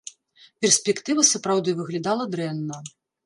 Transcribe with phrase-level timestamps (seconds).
[0.65, 2.83] Перспектыва, сапраўды, выглядала дрэнна.